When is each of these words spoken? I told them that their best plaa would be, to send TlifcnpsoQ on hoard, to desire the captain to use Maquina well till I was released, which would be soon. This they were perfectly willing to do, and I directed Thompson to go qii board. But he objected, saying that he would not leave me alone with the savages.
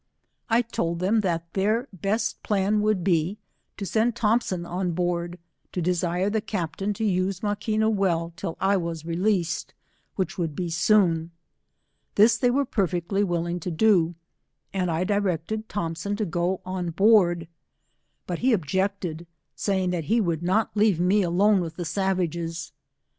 I 0.49 0.63
told 0.63 0.97
them 0.97 1.19
that 1.19 1.53
their 1.53 1.87
best 1.93 2.41
plaa 2.41 2.71
would 2.79 3.03
be, 3.03 3.37
to 3.77 3.85
send 3.85 4.15
TlifcnpsoQ 4.15 4.67
on 4.67 4.95
hoard, 4.95 5.37
to 5.73 5.79
desire 5.79 6.27
the 6.27 6.41
captain 6.41 6.91
to 6.95 7.05
use 7.05 7.41
Maquina 7.41 7.87
well 7.87 8.33
till 8.35 8.57
I 8.59 8.77
was 8.77 9.05
released, 9.05 9.75
which 10.15 10.39
would 10.39 10.55
be 10.55 10.71
soon. 10.71 11.29
This 12.15 12.39
they 12.39 12.49
were 12.49 12.65
perfectly 12.65 13.23
willing 13.23 13.59
to 13.59 13.69
do, 13.69 14.15
and 14.73 14.89
I 14.89 15.03
directed 15.03 15.69
Thompson 15.69 16.15
to 16.15 16.25
go 16.25 16.61
qii 16.65 16.95
board. 16.95 17.47
But 18.25 18.39
he 18.39 18.53
objected, 18.53 19.27
saying 19.55 19.91
that 19.91 20.05
he 20.05 20.19
would 20.19 20.41
not 20.41 20.71
leave 20.75 20.99
me 20.99 21.21
alone 21.21 21.61
with 21.61 21.75
the 21.75 21.85
savages. 21.85 22.71